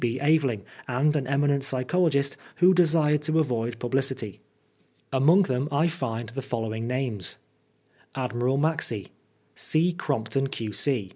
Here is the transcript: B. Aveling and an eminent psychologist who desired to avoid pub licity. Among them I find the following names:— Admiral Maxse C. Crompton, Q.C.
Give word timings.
B. 0.03 0.17
Aveling 0.19 0.63
and 0.87 1.15
an 1.15 1.27
eminent 1.27 1.63
psychologist 1.63 2.35
who 2.55 2.73
desired 2.73 3.21
to 3.21 3.37
avoid 3.37 3.77
pub 3.77 3.91
licity. 3.91 4.39
Among 5.13 5.43
them 5.43 5.67
I 5.71 5.89
find 5.89 6.27
the 6.29 6.41
following 6.41 6.87
names:— 6.87 7.37
Admiral 8.25 8.57
Maxse 8.57 9.09
C. 9.53 9.93
Crompton, 9.93 10.47
Q.C. 10.47 11.09